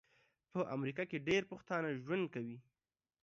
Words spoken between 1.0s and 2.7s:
کې ډیر پښتانه ژوند کوي